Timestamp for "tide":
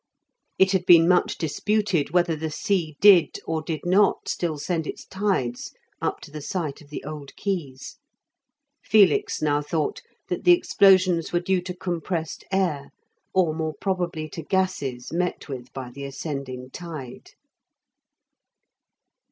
16.71-17.33